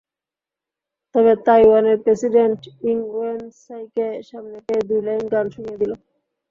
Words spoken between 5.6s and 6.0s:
দিল।